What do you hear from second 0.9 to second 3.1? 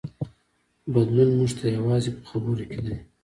بدلون موږ ته یوازې په خبرو کې دی.